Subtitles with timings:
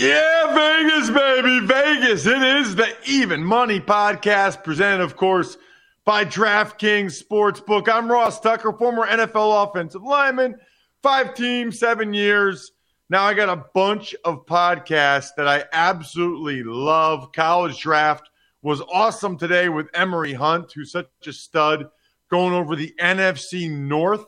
[0.00, 2.24] Yeah, Vegas, baby, Vegas.
[2.24, 5.58] It is the Even Money Podcast, presented, of course,
[6.06, 7.86] by DraftKings Sportsbook.
[7.86, 10.56] I'm Ross Tucker, former NFL offensive lineman,
[11.02, 12.72] five teams, seven years.
[13.10, 17.30] Now I got a bunch of podcasts that I absolutely love.
[17.32, 18.30] College Draft
[18.62, 21.90] was awesome today with Emory Hunt, who's such a stud,
[22.30, 24.24] going over the NFC North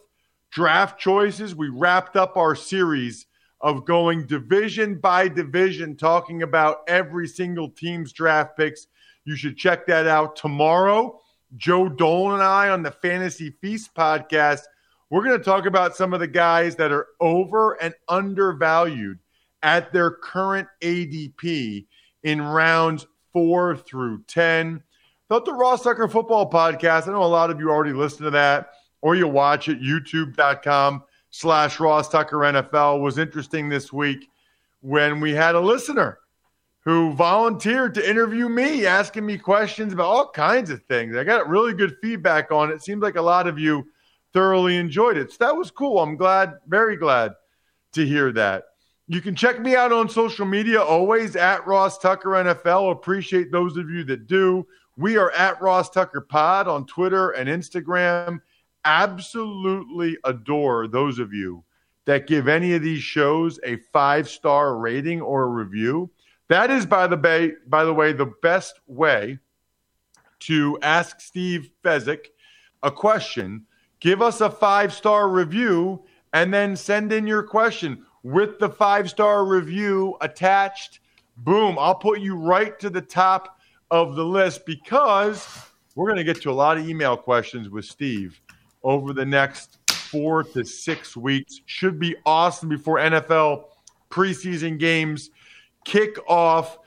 [0.51, 1.55] draft choices.
[1.55, 3.25] We wrapped up our series
[3.62, 8.88] of going division by division, talking about every single team's draft picks.
[9.24, 11.20] You should check that out tomorrow.
[11.56, 14.62] Joe Dolan and I on the Fantasy Feast podcast,
[15.10, 19.18] we're going to talk about some of the guys that are over and undervalued
[19.62, 21.86] at their current ADP
[22.24, 24.83] in rounds four through 10.
[25.28, 28.30] Thought the Ross Tucker Football Podcast, I know a lot of you already listen to
[28.30, 28.70] that
[29.02, 34.29] or you watch it, youtube.com slash Ross Tucker NFL was interesting this week
[34.83, 36.19] when we had a listener
[36.85, 41.17] who volunteered to interview me, asking me questions about all kinds of things.
[41.17, 42.83] I got really good feedback on it.
[42.83, 43.87] seemed like a lot of you
[44.33, 45.31] thoroughly enjoyed it.
[45.31, 46.01] So that was cool.
[46.01, 47.33] I'm glad, very glad
[47.93, 48.64] to hear that.
[49.09, 52.93] You can check me out on social media, always at Ross Tucker NFL.
[52.93, 54.67] Appreciate those of you that do.
[54.97, 58.41] We are at Ross Tucker Pod on Twitter and Instagram
[58.85, 61.65] absolutely adore those of you
[62.05, 66.11] that give any of these shows a five star rating or a review.
[66.48, 69.39] That is, by the way, by the way, the best way
[70.41, 72.27] to ask Steve Fezzik
[72.83, 73.65] a question.
[74.01, 79.09] Give us a five star review and then send in your question with the five
[79.09, 81.01] star review attached.
[81.37, 83.59] Boom, I'll put you right to the top
[83.91, 85.47] of the list because
[85.95, 88.41] we're going to get to a lot of email questions with Steve
[88.85, 91.61] over the next four to six weeks.
[91.67, 93.65] Should be awesome before NFL
[94.11, 95.31] preseason games
[95.85, 96.79] kick off.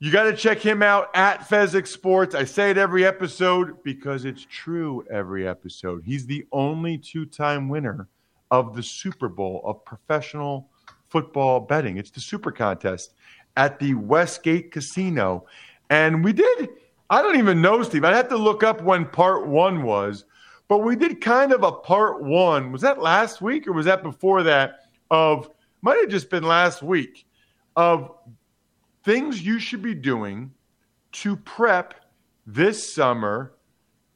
[0.00, 2.34] You got to check him out at Fezzik Sports.
[2.34, 6.02] I say it every episode because it's true every episode.
[6.04, 8.08] He's the only two time winner
[8.50, 10.68] of the Super Bowl of professional
[11.08, 11.96] football betting.
[11.96, 13.14] It's the Super Contest
[13.56, 15.46] at the Westgate Casino.
[15.90, 16.68] And we did,
[17.08, 18.04] I don't even know, Steve.
[18.04, 20.24] I'd have to look up when part one was
[20.68, 22.72] but we did kind of a part one.
[22.72, 24.80] Was that last week or was that before that?
[25.10, 25.50] Of
[25.82, 27.26] might have just been last week
[27.76, 28.12] of
[29.04, 30.50] things you should be doing
[31.12, 31.94] to prep
[32.46, 33.52] this summer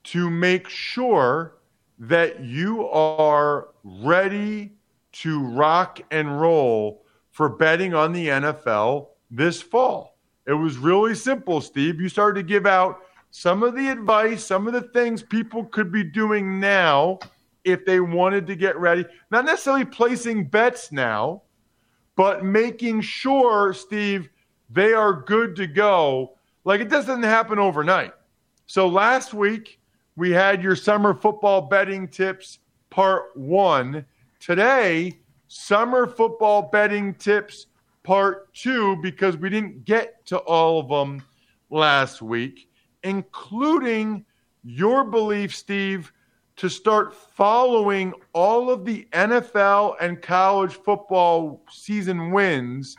[0.05, 1.59] to make sure
[1.99, 4.73] that you are ready
[5.13, 10.17] to rock and roll for betting on the NFL this fall.
[10.47, 12.01] It was really simple, Steve.
[12.01, 13.03] You started to give out
[13.39, 17.21] some of the advice, some of the things people could be doing now
[17.63, 19.05] if they wanted to get ready.
[19.31, 21.43] Not necessarily placing bets now,
[22.17, 24.29] but making sure, Steve,
[24.71, 26.37] they are good to go.
[26.65, 28.13] Like it doesn't happen overnight.
[28.67, 29.79] So last week,
[30.17, 32.59] we had your summer football betting tips
[32.91, 34.05] part one.
[34.41, 37.67] Today, summer football betting tips
[38.03, 41.23] part two, because we didn't get to all of them
[41.71, 42.69] last week
[43.03, 44.25] including
[44.63, 46.13] your belief, Steve,
[46.57, 52.97] to start following all of the NFL and college football season wins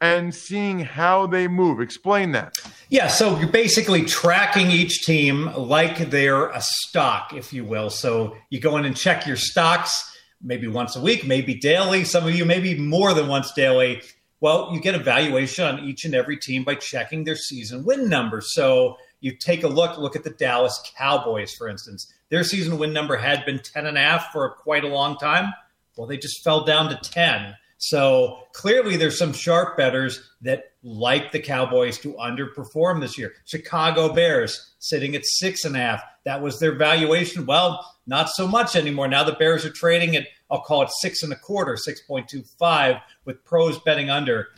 [0.00, 1.80] and seeing how they move.
[1.80, 2.54] Explain that.
[2.88, 7.88] Yeah, so you're basically tracking each team like they're a stock, if you will.
[7.88, 10.10] So you go in and check your stocks
[10.42, 12.04] maybe once a week, maybe daily.
[12.04, 14.02] Some of you maybe more than once daily.
[14.40, 18.08] Well, you get a valuation on each and every team by checking their season win
[18.08, 18.52] numbers.
[18.54, 22.12] So you take a look, look at the Dallas Cowboys, for instance.
[22.28, 25.52] Their season win number had been 10 and a half for quite a long time.
[25.96, 27.54] Well, they just fell down to 10.
[27.78, 33.32] So clearly, there's some sharp betters that like the Cowboys to underperform this year.
[33.44, 36.02] Chicago Bears sitting at six and a half.
[36.24, 37.46] That was their valuation.
[37.46, 39.06] Well, not so much anymore.
[39.06, 43.44] Now the Bears are trading at, I'll call it six and a quarter, 6.25, with
[43.44, 44.48] pros betting under.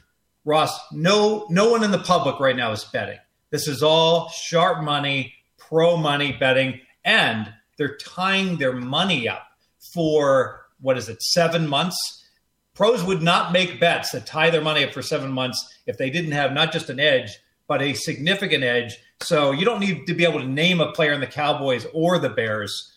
[0.46, 3.18] Ross, no, no one in the public right now is betting.
[3.54, 9.46] This is all sharp money, pro money betting, and they're tying their money up
[9.92, 12.26] for what is it, seven months?
[12.74, 16.10] Pros would not make bets that tie their money up for seven months if they
[16.10, 17.30] didn't have not just an edge,
[17.68, 18.96] but a significant edge.
[19.20, 22.18] So you don't need to be able to name a player in the Cowboys or
[22.18, 22.92] the Bears.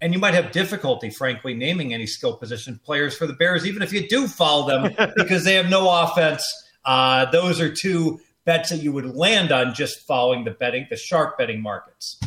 [0.00, 3.82] And you might have difficulty, frankly, naming any skill position players for the Bears, even
[3.82, 6.44] if you do follow them, because they have no offense.
[6.84, 10.96] Uh, those are two bets that you would land on just following the betting, the
[10.96, 12.18] sharp betting markets.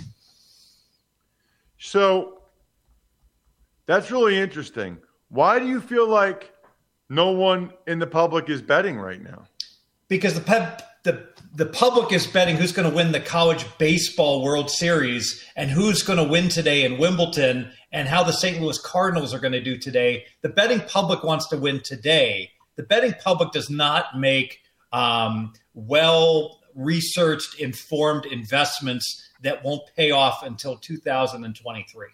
[1.80, 2.42] So
[3.88, 5.00] that's really interesting.
[5.30, 6.54] Why do you feel like
[7.10, 9.46] no one in the public is betting right now?
[10.10, 14.44] Because the pep, the the public is betting who's going to win the college baseball
[14.44, 18.62] World Series and who's going to win today in Wimbledon and how the St.
[18.62, 20.26] Louis Cardinals are going to do today.
[20.42, 22.52] The betting public wants to win today.
[22.76, 24.60] The betting public does not make
[24.92, 25.54] um,
[25.88, 32.08] well researched, informed investments that won't pay off until 2023.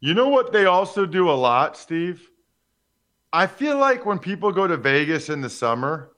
[0.00, 2.28] You know what they also do a lot, Steve?
[3.32, 6.12] I feel like when people go to Vegas in the summer,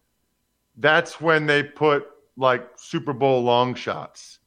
[0.77, 4.39] that's when they put like Super Bowl long shots.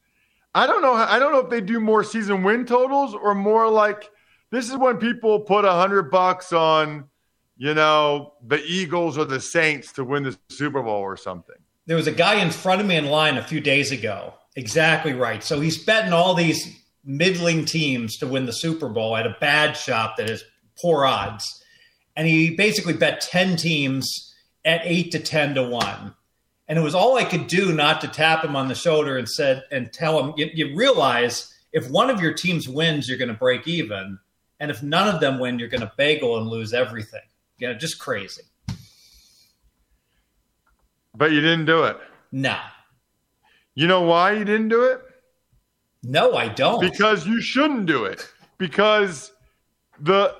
[0.54, 0.94] I don't know.
[0.94, 4.10] I don't know if they do more season win totals or more like
[4.52, 7.06] this is when people put a hundred bucks on,
[7.58, 11.56] you know, the Eagles or the Saints to win the Super Bowl or something.
[11.88, 14.34] There was a guy in front of me in line a few days ago.
[14.56, 15.44] Exactly right.
[15.44, 19.74] So he's betting all these middling teams to win the Super Bowl at a bad
[19.74, 20.44] shop that has
[20.80, 21.64] poor odds.
[22.16, 24.34] And he basically bet 10 teams
[24.64, 26.14] at 8 to 10 to 1
[26.68, 29.28] and it was all i could do not to tap him on the shoulder and
[29.28, 33.28] said and tell him you, you realize if one of your teams wins you're going
[33.28, 34.20] to break even.
[34.60, 37.22] And if none of them win you're going to bagel and lose everything.
[37.58, 38.44] You know just crazy
[41.16, 41.98] but you didn't do it
[42.32, 42.58] no
[43.76, 45.02] you know why you didn't do it
[46.04, 49.34] no i don't because you shouldn't do it because
[50.00, 50.36] the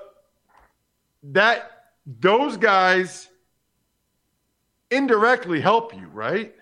[1.22, 1.70] that
[2.06, 3.28] those guys
[4.92, 6.54] indirectly help you, right?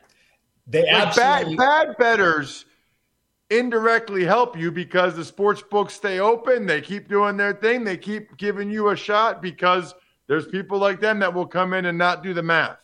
[0.67, 2.65] They like absolutely bad, bad betters
[3.51, 6.67] indirectly help you because the sports books stay open.
[6.67, 7.83] They keep doing their thing.
[7.83, 9.95] They keep giving you a shot because
[10.29, 12.79] there's people like them that will come in and not do the math.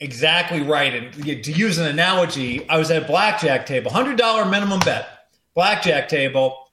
[0.00, 0.94] Exactly right.
[0.94, 5.08] And to use an analogy, I was at a blackjack table, hundred dollar minimum bet,
[5.54, 6.68] blackjack table.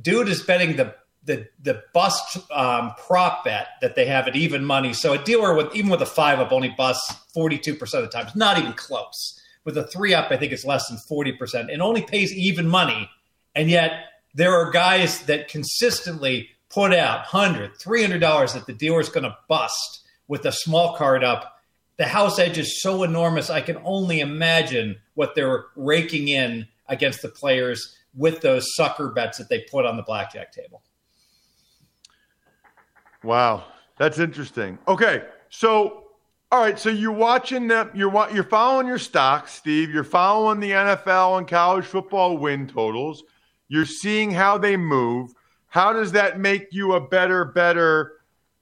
[0.00, 0.94] Dude is betting the
[1.24, 4.92] the the bust um, prop bet that they have at even money.
[4.92, 8.10] So a dealer with even with a five up only busts forty two percent of
[8.10, 8.26] the time.
[8.26, 9.40] It's not even close.
[9.64, 12.68] With a three up, I think it's less than forty percent, and only pays even
[12.68, 13.08] money.
[13.54, 13.92] And yet
[14.34, 19.36] there are guys that consistently put out $100, 300 dollars that the dealer's going to
[19.48, 21.53] bust with a small card up.
[21.96, 23.50] The house edge is so enormous.
[23.50, 29.38] I can only imagine what they're raking in against the players with those sucker bets
[29.38, 30.82] that they put on the blackjack table.
[33.22, 33.64] Wow,
[33.96, 34.78] that's interesting.
[34.86, 36.04] Okay, so
[36.52, 37.90] all right, so you're watching them.
[37.94, 39.90] You're you're following your stocks, Steve.
[39.90, 43.24] You're following the NFL and college football win totals.
[43.68, 45.32] You're seeing how they move.
[45.66, 48.12] How does that make you a better, better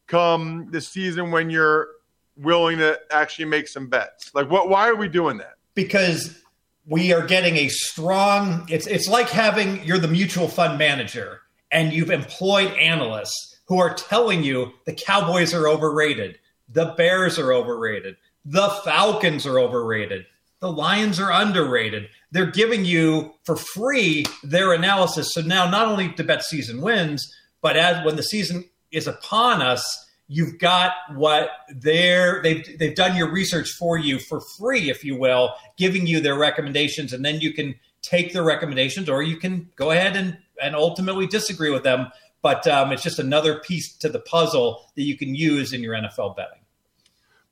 [0.07, 1.89] come the season when you're
[2.37, 4.31] willing to actually make some bets?
[4.35, 4.69] Like, what?
[4.69, 5.55] Why are we doing that?
[5.75, 6.39] Because
[6.87, 8.67] we are getting a strong.
[8.69, 13.95] It's it's like having you're the mutual fund manager and you've employed analysts who are
[13.95, 20.27] telling you the Cowboys are overrated, the Bears are overrated, the Falcons are overrated,
[20.61, 22.09] the Lions are underrated.
[22.31, 25.33] They're giving you for free their analysis.
[25.33, 29.63] So now not only to bet season wins, but as when the season is upon
[29.63, 29.85] us,
[30.29, 35.17] you've got what they're they've they've done your research for you for free, if you
[35.17, 39.69] will, giving you their recommendations, and then you can take their recommendations, or you can
[39.77, 42.11] go ahead and and ultimately disagree with them
[42.43, 45.95] but um, it's just another piece to the puzzle that you can use in your
[45.95, 46.59] NFL betting.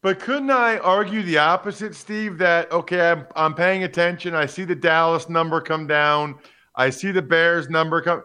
[0.03, 2.39] But couldn't I argue the opposite, Steve?
[2.39, 4.35] That okay, I'm, I'm paying attention.
[4.35, 6.39] I see the Dallas number come down.
[6.75, 8.25] I see the Bears number come.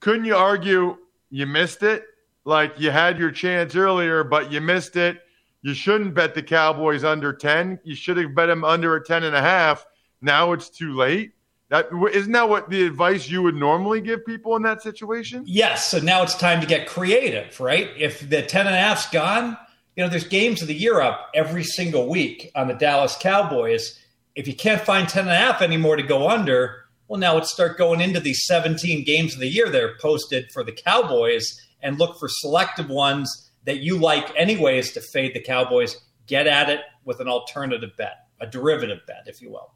[0.00, 0.98] Couldn't you argue
[1.30, 2.04] you missed it?
[2.44, 5.20] Like you had your chance earlier, but you missed it.
[5.62, 7.80] You shouldn't bet the Cowboys under 10.
[7.84, 9.86] You should have bet them under a 10 and a half.
[10.20, 11.32] Now it's too late.
[11.70, 15.42] That isn't that what the advice you would normally give people in that situation?
[15.46, 15.86] Yes.
[15.86, 17.90] So now it's time to get creative, right?
[17.96, 19.56] If the 10 and a half's gone,
[19.96, 23.98] you know, there's games of the year up every single week on the Dallas Cowboys.
[24.34, 27.52] If you can't find 10 and a half anymore to go under, well, now let's
[27.52, 31.60] start going into these 17 games of the year that are posted for the Cowboys
[31.84, 35.96] and look for selective ones that you like anyways to fade the Cowboys.
[36.26, 39.74] Get at it with an alternative bet, a derivative bet, if you will.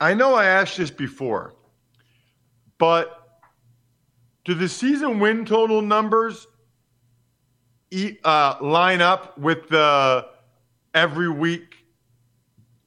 [0.00, 1.54] I know I asked this before,
[2.78, 3.40] but
[4.44, 6.46] do the season win total numbers
[8.24, 10.26] uh, line up with the
[10.94, 11.76] every week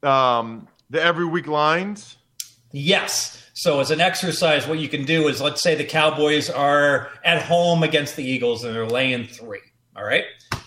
[0.01, 2.17] um, the every week lines?
[2.71, 3.42] Yes.
[3.63, 7.41] So as an exercise, what you can do is let's say the Cowboys are at
[7.41, 9.61] home against the Eagles and they're laying three.
[9.95, 10.25] All right.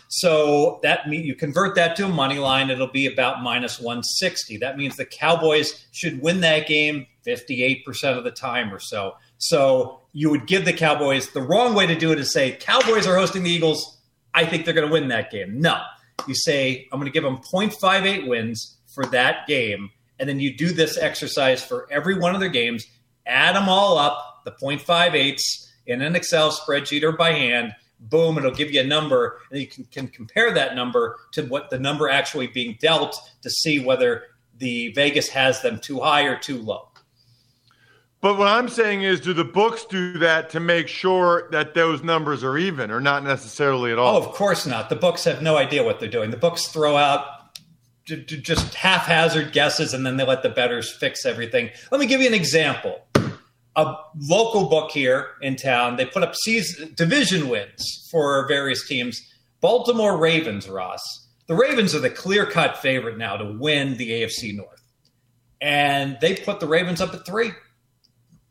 [0.08, 4.56] So that means you convert that to a money line, it'll be about minus 160.
[4.56, 7.84] That means the Cowboys should win that game 58%
[8.16, 9.16] of the time or so.
[9.36, 13.06] So you would give the Cowboys the wrong way to do it is say, Cowboys
[13.06, 13.98] are hosting the Eagles.
[14.32, 15.60] I think they're going to win that game.
[15.60, 15.82] No,
[16.26, 19.90] you say, I'm going to give them 0.58 wins for that game.
[20.18, 22.86] And then you do this exercise for every one of their games,
[23.26, 25.40] add them all up, the 0.58s
[25.86, 27.72] in an Excel spreadsheet or by hand.
[27.98, 31.70] Boom, it'll give you a number, and you can, can compare that number to what
[31.70, 34.24] the number actually being dealt to see whether
[34.58, 36.88] the Vegas has them too high or too low.
[38.20, 42.02] But what I'm saying is, do the books do that to make sure that those
[42.02, 44.16] numbers are even, or not necessarily at all?
[44.16, 44.88] Oh, of course not.
[44.88, 46.30] The books have no idea what they're doing.
[46.30, 47.24] The books throw out
[48.06, 51.70] just haphazard guesses, and then they let the betters fix everything.
[51.90, 53.00] Let me give you an example.
[53.74, 59.20] A local book here in town, they put up season, division wins for various teams.
[59.60, 61.02] Baltimore Ravens, Ross.
[61.46, 64.82] The Ravens are the clear cut favorite now to win the AFC North.
[65.60, 67.52] And they put the Ravens up at three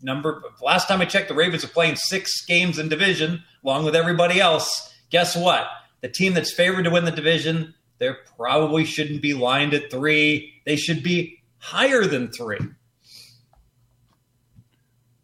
[0.06, 3.96] number last time I checked, the Ravens are playing six games in division along with
[3.96, 4.94] everybody else.
[5.10, 5.68] Guess what?
[6.02, 10.54] The team that's favored to win the division, they probably shouldn't be lined at three.
[10.66, 12.60] They should be higher than three.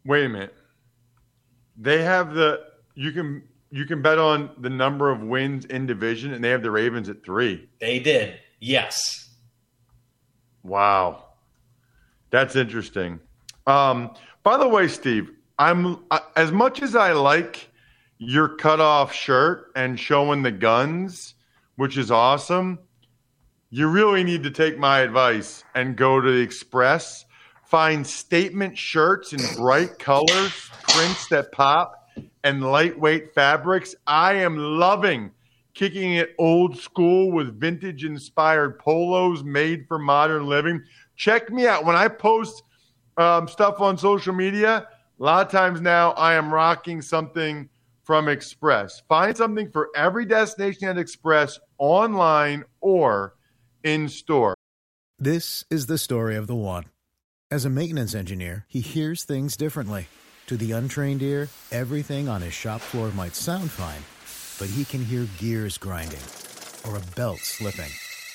[0.04, 0.54] Wait a minute.
[1.76, 2.60] They have the
[2.94, 6.62] you can you can bet on the number of wins in division, and they have
[6.62, 7.68] the Ravens at three.
[7.80, 9.30] They did, yes.
[10.62, 11.24] Wow,
[12.30, 13.18] that's interesting.
[13.66, 15.98] Um, by the way, Steve, I'm
[16.36, 17.68] as much as I like
[18.18, 21.34] your cutoff shirt and showing the guns,
[21.76, 22.78] which is awesome.
[23.70, 27.24] You really need to take my advice and go to the Express,
[27.64, 32.08] find statement shirts in bright colors, prints that pop,
[32.44, 33.94] and lightweight fabrics.
[34.06, 35.30] I am loving
[35.74, 40.82] kicking it old school with vintage inspired polos made for modern living.
[41.16, 42.62] Check me out when I post
[43.16, 44.88] um, stuff on social media,
[45.20, 47.68] a lot of times now I am rocking something
[48.04, 49.02] from Express.
[49.08, 53.34] Find something for every destination at Express online or
[53.84, 54.54] in store.
[55.18, 56.86] This is the story of the one.
[57.50, 60.06] As a maintenance engineer, he hears things differently.
[60.46, 64.02] To the untrained ear, everything on his shop floor might sound fine,
[64.58, 66.20] but he can hear gears grinding
[66.86, 67.90] or a belt slipping.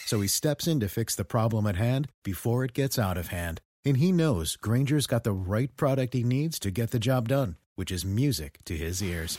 [0.06, 3.28] So he steps in to fix the problem at hand before it gets out of
[3.28, 7.30] hand and he knows Grainger's got the right product he needs to get the job
[7.30, 9.38] done, which is music to his ears.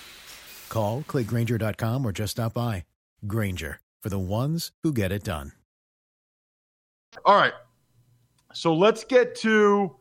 [0.68, 2.84] Call, clickgrainger.com, or just stop by.
[3.26, 5.52] Grainger, for the ones who get it done.
[7.24, 7.52] All right.
[8.54, 9.96] So let's get to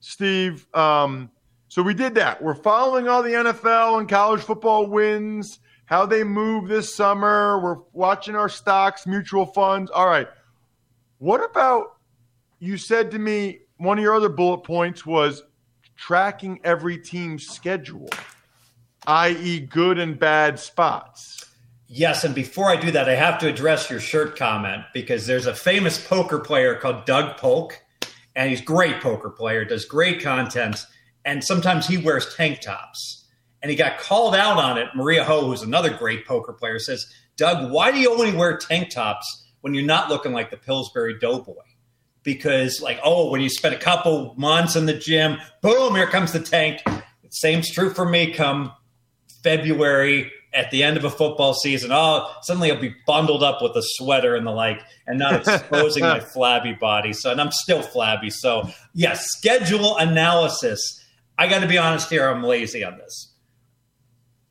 [0.00, 0.66] Steve.
[0.74, 1.30] Um,
[1.68, 2.42] so we did that.
[2.42, 7.60] We're following all the NFL and college football wins, how they move this summer.
[7.62, 9.90] We're watching our stocks, mutual funds.
[9.90, 10.28] All right.
[11.18, 11.96] What about
[12.58, 15.42] you said to me one of your other bullet points was
[15.98, 18.08] tracking every team's schedule,
[19.06, 21.44] i.e., good and bad spots.
[21.88, 25.46] Yes, and before I do that, I have to address your shirt comment because there's
[25.46, 27.82] a famous poker player called Doug Polk,
[28.36, 30.86] and he's great poker player, does great content,
[31.24, 33.26] and sometimes he wears tank tops.
[33.60, 34.86] And he got called out on it.
[34.94, 38.90] Maria Ho, who's another great poker player, says, Doug, why do you only wear tank
[38.90, 41.54] tops when you're not looking like the Pillsbury Doughboy?
[42.28, 46.32] Because like oh when you spend a couple months in the gym boom here comes
[46.32, 46.82] the tank
[47.30, 48.70] same's true for me come
[49.42, 53.72] february at the end of a football season Oh, suddenly I'll be bundled up with
[53.76, 57.12] a sweater and the like, and not exposing my flabby body.
[57.12, 58.30] So, and I'm still flabby.
[58.30, 60.80] So, yes, schedule analysis.
[61.38, 62.28] I got to be honest here.
[62.28, 63.32] I'm lazy on this.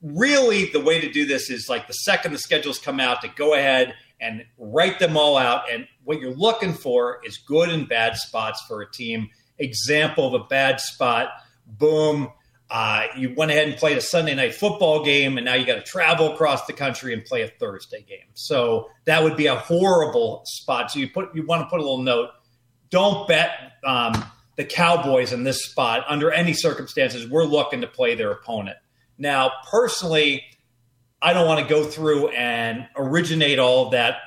[0.02, 3.28] Really, the way to do this is like the second the schedules come out to
[3.30, 5.72] go ahead and write them all out.
[5.72, 9.30] And what you're looking for is good and bad spots for a team.
[9.60, 11.30] Example of a bad spot
[11.68, 12.32] boom,
[12.70, 15.76] uh, you went ahead and played a Sunday night football game, and now you got
[15.76, 18.28] to travel across the country and play a Thursday game.
[18.34, 20.92] So that would be a horrible spot.
[20.92, 22.30] So you put you want to put a little note:
[22.90, 24.14] don't bet um,
[24.58, 27.30] the Cowboys in this spot under any circumstances.
[27.30, 28.78] We're looking to play their opponent.
[29.18, 30.44] Now, personally,
[31.22, 34.18] I don't want to go through and originate all that.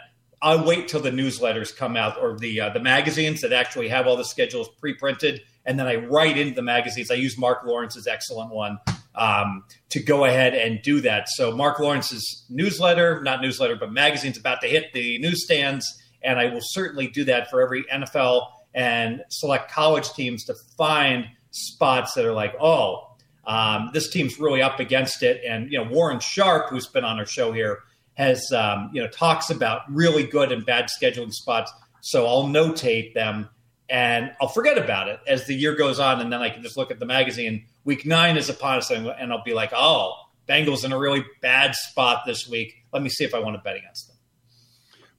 [0.43, 4.07] I'll wait till the newsletters come out or the uh, the magazines that actually have
[4.07, 7.11] all the schedules pre-printed and then I write into the magazines.
[7.11, 8.79] I use Marc Lawrence's excellent one
[9.15, 11.29] um, to go ahead and do that.
[11.29, 15.87] So Marc Lawrence's newsletter, not newsletter, but magazine's about to hit the newsstands,
[16.23, 21.27] and I will certainly do that for every NFL and select college teams to find
[21.51, 23.09] spots that are like, oh,
[23.45, 25.43] um, this team's really up against it.
[25.47, 27.81] And you know, Warren Sharp, who's been on our show here,
[28.21, 31.73] has um, you know talks about really good and bad scheduling spots.
[32.03, 33.49] So I'll notate them
[33.89, 36.77] and I'll forget about it as the year goes on, and then I can just
[36.77, 37.65] look at the magazine.
[37.85, 40.15] Week nine is upon us, and I'll be like, "Oh,
[40.49, 42.75] Bengals in a really bad spot this week.
[42.93, 44.17] Let me see if I want to bet against them."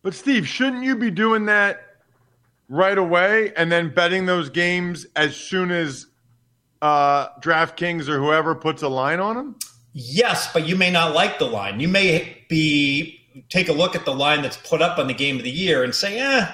[0.04, 1.82] But Steve, shouldn't you be doing that
[2.70, 6.06] right away and then betting those games as soon as
[6.82, 9.56] uh, DraftKings or whoever puts a line on them?
[9.94, 11.80] Yes, but you may not like the line.
[11.80, 13.20] You may be
[13.50, 15.84] take a look at the line that's put up on the game of the year
[15.84, 16.48] and say, "Eh."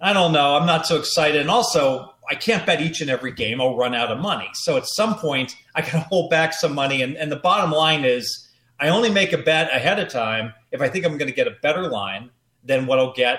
[0.00, 0.56] I don't know.
[0.56, 1.40] I'm not so excited.
[1.40, 3.60] And also, I can't bet each and every game.
[3.60, 4.48] I'll run out of money.
[4.54, 7.02] So at some point, I can hold back some money.
[7.02, 8.48] And, and the bottom line is,
[8.80, 11.46] I only make a bet ahead of time if I think I'm going to get
[11.46, 12.30] a better line
[12.64, 13.38] than what I'll get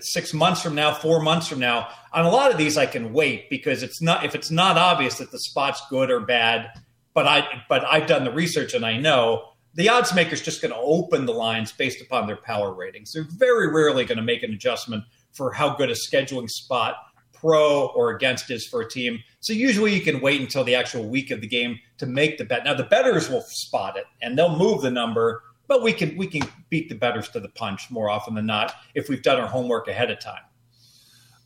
[0.00, 1.88] six months from now, four months from now.
[2.12, 5.18] On a lot of these, I can wait because it's not if it's not obvious
[5.18, 6.68] that the spot's good or bad.
[7.16, 10.72] But I but I've done the research and I know the odds maker's just going
[10.72, 13.12] to open the lines based upon their power ratings.
[13.14, 16.96] They're very rarely going to make an adjustment for how good a scheduling spot
[17.32, 19.18] pro or against is for a team.
[19.40, 22.44] So usually you can wait until the actual week of the game to make the
[22.44, 22.66] bet.
[22.66, 26.26] Now the betters will spot it and they'll move the number, but we can we
[26.26, 29.48] can beat the betters to the punch more often than not if we've done our
[29.48, 30.42] homework ahead of time.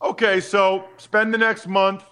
[0.01, 2.03] Okay, so spend the next month,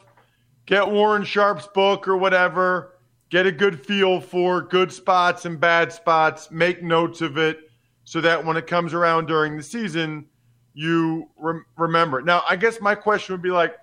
[0.66, 2.99] get Warren Sharp's book or whatever,
[3.30, 7.70] get a good feel for good spots and bad spots, make notes of it
[8.04, 10.26] so that when it comes around during the season,
[10.74, 12.22] you rem- remember.
[12.22, 13.78] Now, I guess my question would be like,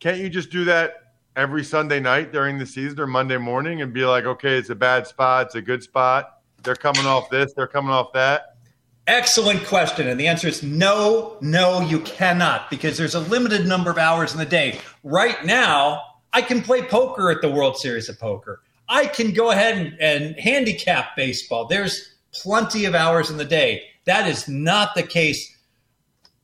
[0.00, 3.92] can't you just do that every Sunday night during the season or Monday morning and
[3.92, 6.40] be like, okay, it's a bad spot, it's a good spot.
[6.62, 8.56] They're coming off this, they're coming off that.
[9.06, 10.08] Excellent question.
[10.08, 14.32] And the answer is no, no, you cannot because there's a limited number of hours
[14.32, 14.80] in the day.
[15.02, 16.02] Right now,
[16.32, 18.62] I can play poker at the World Series of Poker.
[18.88, 21.66] I can go ahead and, and handicap baseball.
[21.66, 23.84] There's plenty of hours in the day.
[24.04, 25.56] That is not the case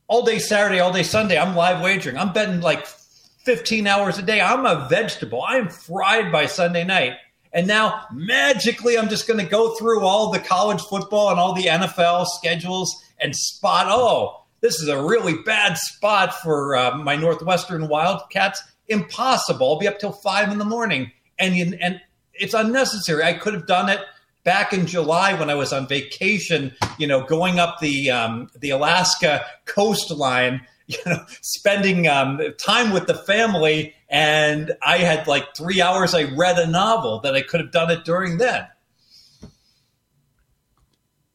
[0.07, 2.17] all day Saturday, all day Sunday, I'm live wagering.
[2.17, 4.39] I'm betting like 15 hours a day.
[4.41, 5.41] I'm a vegetable.
[5.41, 7.13] I am fried by Sunday night.
[7.53, 11.53] And now magically, I'm just going to go through all the college football and all
[11.53, 17.15] the NFL schedules and spot, oh, this is a really bad spot for uh, my
[17.15, 18.61] Northwestern Wildcats.
[18.87, 19.73] Impossible.
[19.73, 21.11] I'll be up till five in the morning.
[21.39, 22.01] And, and
[22.33, 23.23] it's unnecessary.
[23.23, 23.99] I could have done it
[24.47, 28.69] back in July when I was on vacation, you know, going up the um, the
[28.69, 35.81] Alaska coastline, you know, spending um, time with the family, and I had like three
[35.81, 36.13] hours.
[36.13, 38.65] I read a novel that I could have done it during then.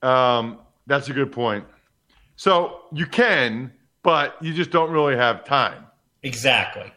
[0.01, 1.65] Um, that's a good point.
[2.37, 5.87] So you can, but you just don't really have time.
[6.23, 6.91] Exactly.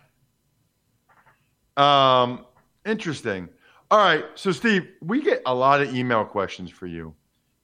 [1.77, 2.45] Um,
[2.85, 3.49] interesting.
[3.91, 4.25] All right.
[4.35, 7.13] So, Steve, we get a lot of email questions for you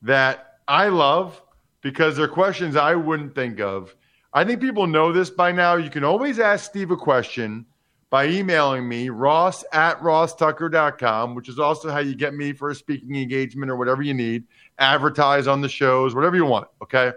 [0.02, 1.42] that I love
[1.82, 3.96] because they're questions I wouldn't think of.
[4.34, 5.76] I think people know this by now.
[5.76, 7.66] You can always ask Steve a question
[8.10, 12.76] by emailing me, ross at rosstucker.com, which is also how you get me for a
[12.76, 14.44] speaking engagement or whatever you need,
[14.80, 16.68] advertise on the shows, whatever you want.
[16.84, 17.14] Okay.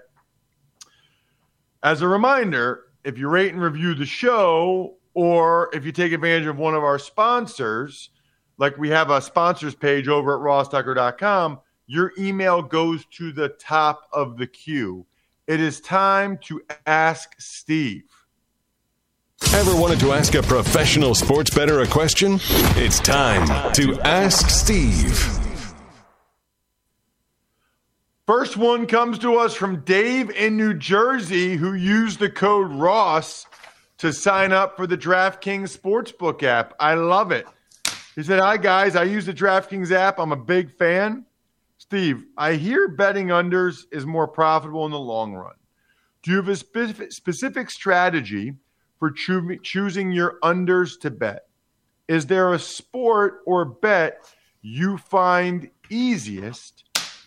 [1.83, 6.47] As a reminder, if you rate and review the show, or if you take advantage
[6.47, 8.11] of one of our sponsors,
[8.59, 14.09] like we have a sponsors page over at rosstucker.com, your email goes to the top
[14.13, 15.07] of the queue.
[15.47, 18.05] It is time to ask Steve.
[19.53, 22.41] Ever wanted to ask a professional sports bettor a question?
[22.77, 25.19] It's time to ask Steve.
[28.27, 33.47] First one comes to us from Dave in New Jersey who used the code Ross
[33.99, 36.75] to sign up for the DraftKings Sportsbook app.
[36.81, 37.47] I love it.
[38.15, 38.97] He said, Hi, guys.
[38.97, 40.19] I use the DraftKings app.
[40.19, 41.25] I'm a big fan.
[41.79, 45.55] Steve, I hear betting unders is more profitable in the long run.
[46.23, 48.55] Do you have a specific, strategy
[48.99, 51.47] for choo- choosing your unders to bet?
[52.09, 54.25] Is there a sport or bet
[54.63, 56.85] you find easiest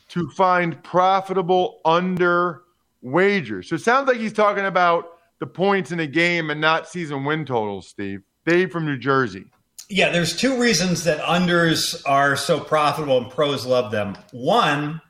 [0.09, 2.63] to find profitable under
[3.01, 3.69] wagers?
[3.69, 7.23] So it sounds like he's talking about the points in a game and not season
[7.23, 8.21] win totals, Steve.
[8.45, 9.45] Dave from New Jersey.
[9.89, 14.17] Yeah, there's two reasons that unders are so profitable and pros love them.
[14.31, 15.01] One,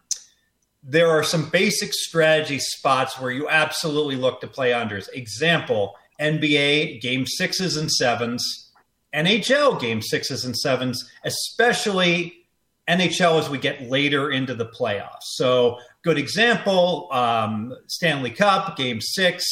[0.83, 5.09] there are some basic strategy spots where you absolutely look to play unders.
[5.13, 8.71] Example, NBA game sixes and sevens,
[9.13, 12.45] NHL game sixes and sevens, especially
[12.87, 15.23] NHL as we get later into the playoffs.
[15.33, 19.45] So, good example um, Stanley Cup game six,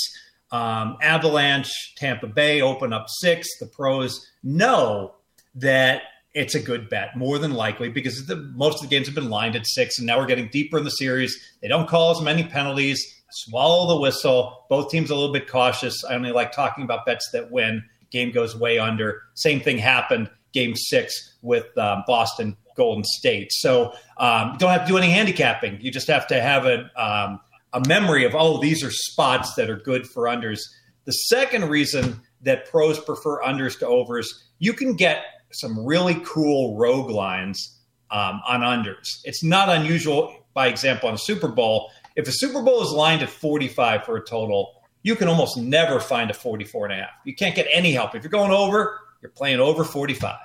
[0.51, 3.47] um, Avalanche, Tampa Bay open up six.
[3.59, 5.15] The pros know
[5.55, 6.03] that
[6.33, 9.29] it's a good bet, more than likely, because the, most of the games have been
[9.29, 11.37] lined at six, and now we're getting deeper in the series.
[11.61, 13.01] They don't call as many penalties.
[13.31, 14.65] Swallow the whistle.
[14.69, 16.03] Both teams a little bit cautious.
[16.05, 17.83] I only like talking about bets that win.
[18.11, 19.23] Game goes way under.
[19.33, 23.51] Same thing happened game six with um, Boston Golden State.
[23.51, 25.79] So um, you don't have to do any handicapping.
[25.81, 27.39] You just have to have a um,
[27.75, 30.61] a memory of oh these are spots that are good for unders.
[31.03, 36.77] The second reason that pros prefer unders to overs, you can get some really cool
[36.77, 39.19] rogue lines um, on unders.
[39.25, 41.91] It's not unusual, by example, on a Super Bowl.
[42.15, 45.99] If a Super Bowl is lined at 45 for a total, you can almost never
[45.99, 47.11] find a 44 and a half.
[47.25, 48.15] You can't get any help.
[48.15, 50.37] If you're going over, you're playing over 45.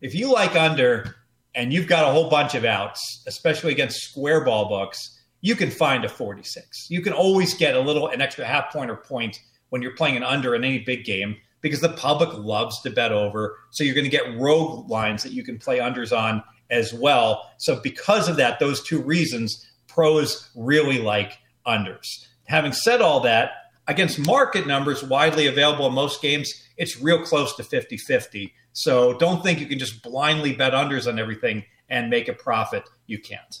[0.00, 1.16] If you like under
[1.54, 5.70] and you've got a whole bunch of outs, especially against square ball books, you can
[5.70, 6.86] find a 46.
[6.88, 10.16] You can always get a little, an extra half point or point when you're playing
[10.16, 13.58] an under in any big game because the public loves to bet over.
[13.70, 17.50] So you're going to get rogue lines that you can play unders on as well.
[17.58, 22.06] So because of that, those two reasons, pros really like unders.
[22.44, 23.50] Having said all that,
[23.88, 28.52] against market numbers widely available in most games, it's real close to 50 50.
[28.72, 32.84] So don't think you can just blindly bet unders on everything and make a profit.
[33.06, 33.58] You can't.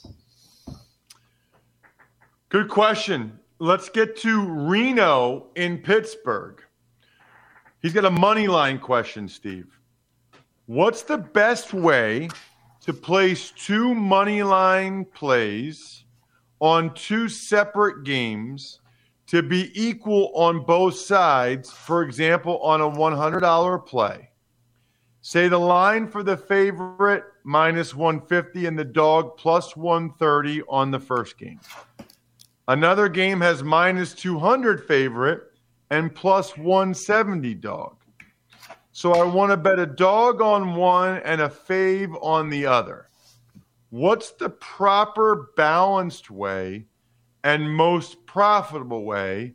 [2.52, 3.38] Good question.
[3.60, 6.62] Let's get to Reno in Pittsburgh.
[7.80, 9.80] He's got a money line question, Steve.
[10.66, 12.28] What's the best way
[12.82, 16.04] to place two money line plays
[16.60, 18.80] on two separate games
[19.28, 21.70] to be equal on both sides?
[21.70, 24.28] For example, on a $100 play.
[25.22, 31.00] Say the line for the favorite minus 150 and the dog plus 130 on the
[31.00, 31.58] first game.
[32.68, 35.52] Another game has minus 200 favorite
[35.90, 37.96] and plus 170 dog.
[38.92, 43.08] So I want to bet a dog on one and a fave on the other.
[43.90, 46.86] What's the proper balanced way
[47.42, 49.54] and most profitable way?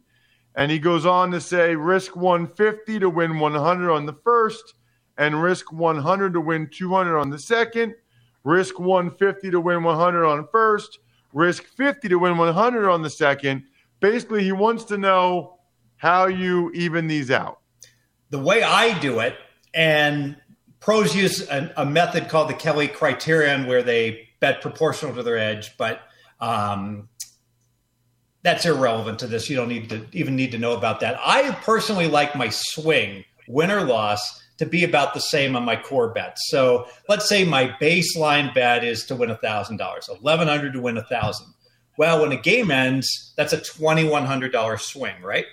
[0.55, 4.73] And he goes on to say risk 150 to win 100 on the first,
[5.17, 7.95] and risk 100 to win 200 on the second,
[8.43, 10.99] risk 150 to win 100 on first,
[11.37, 13.63] risk 50 to win 100 on the second.
[13.99, 15.59] Basically, he wants to know
[15.97, 17.59] how you even these out?
[18.29, 19.35] The way I do it,
[19.73, 20.35] and
[20.79, 25.37] pros use a, a method called the Kelly criterion where they bet proportional to their
[25.37, 26.01] edge, but
[26.39, 27.09] um,
[28.43, 29.49] that's irrelevant to this.
[29.49, 31.19] You don't need to even need to know about that.
[31.23, 35.75] I personally like my swing, win or loss, to be about the same on my
[35.75, 36.41] core bets.
[36.49, 41.47] So let's say my baseline bet is to win $1,000, 1100 to win 1000
[41.97, 45.45] Well, when a game ends, that's a $2,100 swing, right?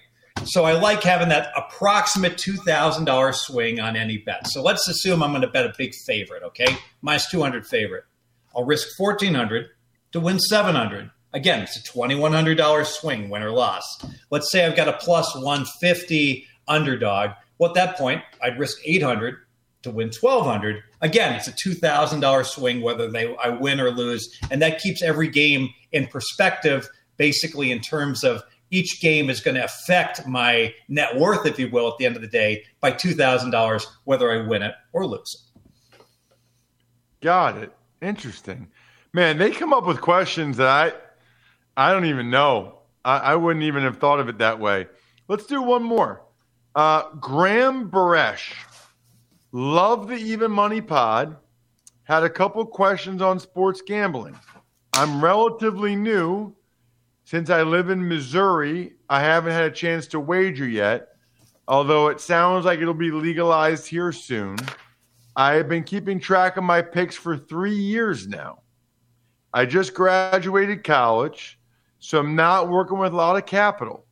[0.44, 4.46] So I like having that approximate $2,000 swing on any bet.
[4.48, 6.76] So let's assume I'm going to bet a big favorite, okay?
[7.02, 8.04] Minus 200 favorite.
[8.54, 9.68] I'll risk 1400
[10.12, 11.10] to win 700.
[11.32, 13.84] Again, it's a $2,100 swing, win or loss.
[14.30, 17.30] Let's say I've got a plus 150 underdog.
[17.58, 19.36] Well, at that point, I'd risk 800
[19.82, 20.82] to win 1200.
[21.00, 25.28] Again, it's a $2,000 swing whether they I win or lose, and that keeps every
[25.28, 31.16] game in perspective basically in terms of each game is going to affect my net
[31.16, 34.62] worth, if you will, at the end of the day by $2,000, whether I win
[34.62, 35.20] it or lose
[35.92, 36.00] it.
[37.20, 37.72] Got it.
[38.02, 38.68] Interesting.
[39.12, 40.92] Man, they come up with questions that I,
[41.76, 42.80] I don't even know.
[43.04, 44.88] I, I wouldn't even have thought of it that way.
[45.28, 46.23] Let's do one more.
[46.74, 48.52] Uh, Graham Baresh,
[49.52, 51.36] love the Even Money Pod.
[52.02, 54.36] Had a couple questions on sports gambling.
[54.92, 56.54] I'm relatively new.
[57.22, 61.08] Since I live in Missouri, I haven't had a chance to wager yet,
[61.68, 64.56] although it sounds like it'll be legalized here soon.
[65.36, 68.62] I have been keeping track of my picks for three years now.
[69.54, 71.58] I just graduated college,
[72.00, 74.03] so I'm not working with a lot of capital,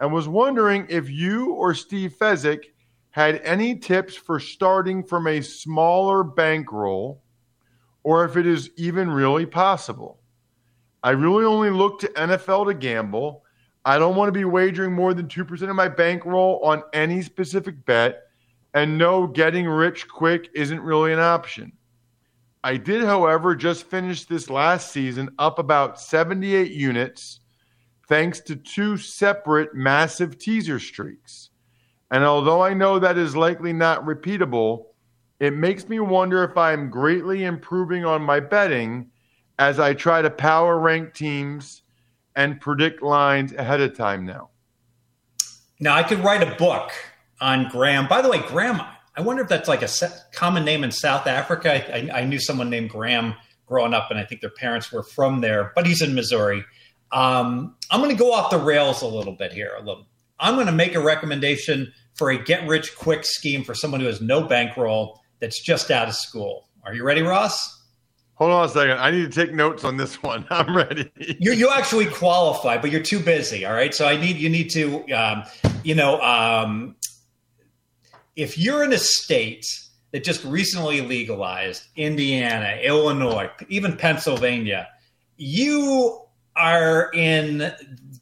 [0.00, 2.64] and was wondering if you or Steve Fezzik
[3.10, 7.22] had any tips for starting from a smaller bankroll
[8.02, 10.18] or if it is even really possible.
[11.02, 13.44] I really only look to NFL to gamble.
[13.84, 17.84] I don't want to be wagering more than 2% of my bankroll on any specific
[17.84, 18.22] bet,
[18.74, 21.72] and no, getting rich quick isn't really an option.
[22.62, 27.40] I did, however, just finish this last season up about 78 units
[28.10, 31.50] thanks to two separate massive teaser streaks.
[32.10, 34.86] And although I know that is likely not repeatable,
[35.38, 39.10] it makes me wonder if I'm greatly improving on my betting
[39.60, 41.82] as I try to power rank teams
[42.34, 44.50] and predict lines ahead of time now.
[45.78, 46.90] Now, I could write a book
[47.40, 48.08] on Graham.
[48.08, 48.82] By the way, Graham,
[49.16, 49.88] I wonder if that's like a
[50.32, 51.94] common name in South Africa.
[51.94, 53.34] I, I, knew someone named Graham
[53.66, 56.64] growing up, and I think their parents were from there, but he's in Missouri.
[57.12, 59.72] Um, I'm going to go off the rails a little bit here.
[59.76, 60.06] A little.
[60.38, 64.06] I'm going to make a recommendation for a get rich quick scheme for someone who
[64.06, 66.68] has no bankroll that's just out of school.
[66.84, 67.78] Are you ready, Ross?
[68.34, 68.98] Hold on a second.
[68.98, 70.46] I need to take notes on this one.
[70.50, 71.10] I'm ready.
[71.38, 73.66] you you actually qualify, but you're too busy.
[73.66, 73.94] All right.
[73.94, 75.42] So I need you need to um,
[75.84, 76.96] you know um,
[78.36, 79.66] if you're in a state
[80.12, 84.88] that just recently legalized Indiana, Illinois, even Pennsylvania,
[85.36, 86.22] you
[86.60, 87.72] are in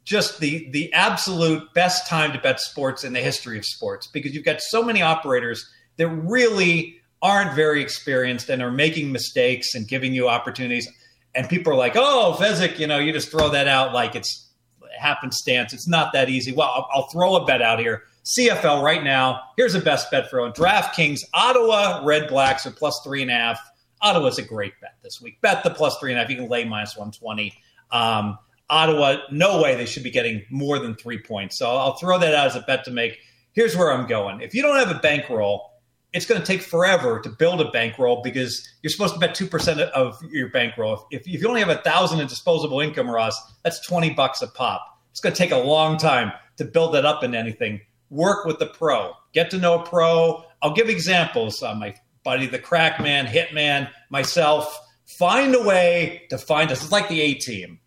[0.05, 4.33] just the the absolute best time to bet sports in the history of sports because
[4.33, 9.87] you've got so many operators that really aren't very experienced and are making mistakes and
[9.87, 10.87] giving you opportunities.
[11.35, 14.49] And people are like, oh, Fezzik, you know, you just throw that out like it's
[14.97, 15.73] happenstance.
[15.73, 16.53] It's not that easy.
[16.53, 18.03] Well, I'll, I'll throw a bet out here.
[18.37, 21.19] CFL right now, here's a best bet for on DraftKings.
[21.33, 23.59] Ottawa Red Blacks are plus three and a half.
[24.01, 25.41] Ottawa's a great bet this week.
[25.41, 26.29] Bet the plus three and a half.
[26.29, 27.53] You can lay minus 120.
[27.91, 28.37] Um,
[28.69, 31.57] Ottawa, no way they should be getting more than three points.
[31.57, 33.17] So I'll throw that out as a bet to make.
[33.53, 34.41] Here's where I'm going.
[34.41, 35.69] If you don't have a bankroll,
[36.13, 39.79] it's going to take forever to build a bankroll because you're supposed to bet 2%
[39.91, 41.07] of your bankroll.
[41.11, 44.47] If, if you only have a thousand in disposable income, Ross, that's 20 bucks a
[44.47, 44.85] pop.
[45.11, 47.81] It's going to take a long time to build that up into anything.
[48.09, 49.13] Work with the pro.
[49.33, 50.43] Get to know a pro.
[50.61, 51.61] I'll give examples.
[51.61, 54.79] Uh, my buddy, the Crackman, Hitman, myself.
[55.05, 56.83] Find a way to find us.
[56.83, 57.78] It's like the A team.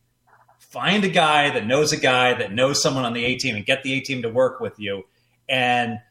[0.73, 3.65] Find a guy that knows a guy that knows someone on the A team and
[3.65, 5.05] get the A team to work with you.
[5.49, 5.99] And–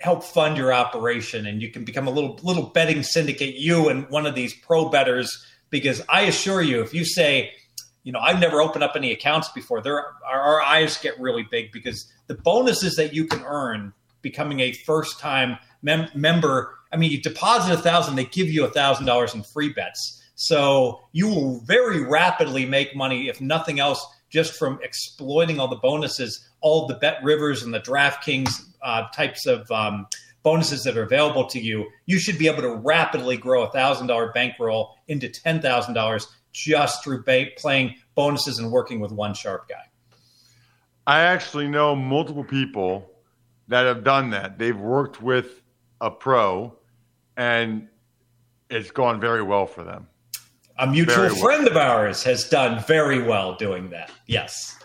[0.00, 4.08] help fund your operation and you can become a little little betting syndicate you and
[4.10, 7.50] one of these pro betters because i assure you if you say
[8.02, 11.46] you know i've never opened up any accounts before there our, our eyes get really
[11.50, 16.96] big because the bonuses that you can earn becoming a first time mem- member i
[16.96, 21.00] mean you deposit a thousand they give you a thousand dollars in free bets so
[21.12, 26.48] you will very rapidly make money if nothing else just from exploiting all the bonuses
[26.60, 28.50] all the BetRivers and the draftkings
[28.82, 30.06] uh, types of um,
[30.42, 34.06] bonuses that are available to you, you should be able to rapidly grow a thousand
[34.06, 39.34] dollar bankroll into ten thousand dollars just through ba- playing bonuses and working with one
[39.34, 39.84] sharp guy.
[41.06, 43.10] I actually know multiple people
[43.68, 44.58] that have done that.
[44.58, 45.62] They've worked with
[46.00, 46.76] a pro,
[47.36, 47.88] and
[48.70, 50.06] it's gone very well for them.
[50.78, 54.10] A mutual friend of ours has done very well doing that.
[54.26, 54.78] Yes,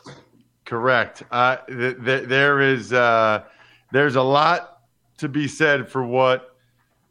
[0.66, 1.24] correct.
[1.32, 2.94] Uh, th- th- there is.
[2.94, 3.44] Uh,
[3.92, 4.80] there's a lot
[5.18, 6.56] to be said for what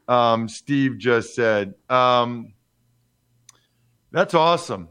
[0.09, 1.75] um, Steve just said.
[1.89, 2.55] Um,
[4.13, 4.89] that's awesome.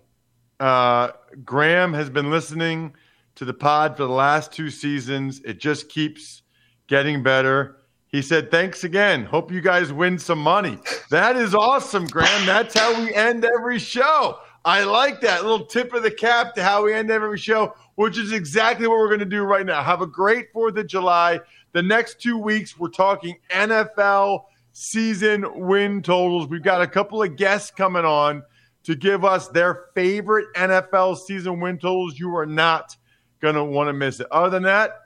[0.60, 1.10] Uh,
[1.44, 2.96] Graham has been listening
[3.36, 5.42] to the pod for the last two seasons.
[5.44, 6.44] It just keeps
[6.88, 7.79] getting better.
[8.12, 9.26] He said, Thanks again.
[9.26, 10.78] Hope you guys win some money.
[11.12, 12.46] That is awesome, Graham.
[12.46, 14.40] That's how we end every show.
[14.66, 18.18] I like that little tip of the cap to how we end every show, which
[18.18, 19.82] is exactly what we're going to do right now.
[19.82, 21.40] Have a great 4th of July.
[21.72, 24.44] The next two weeks, we're talking NFL
[24.74, 26.48] season win totals.
[26.48, 28.44] We've got a couple of guests coming on
[28.84, 32.20] to give us their favorite NFL season win totals.
[32.20, 32.98] You are not
[33.40, 34.28] going to want to miss it.
[34.32, 34.99] Other than that,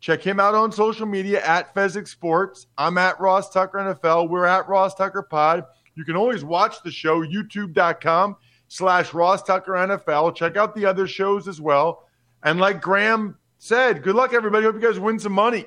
[0.00, 2.66] check him out on social media at Fezzik Sports.
[2.76, 4.28] I'm at Ross Tucker NFL.
[4.28, 5.64] We're at Ross Tucker Pod.
[5.94, 8.36] You can always watch the show, youtube.com
[8.68, 10.34] slash Ross Tucker NFL.
[10.34, 12.06] Check out the other shows as well.
[12.42, 14.64] And like Graham said, good luck, everybody.
[14.64, 15.66] Hope you guys win some money.